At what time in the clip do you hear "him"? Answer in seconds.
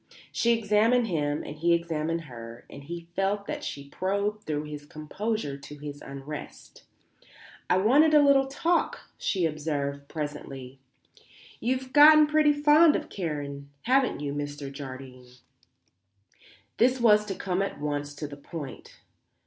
1.05-1.43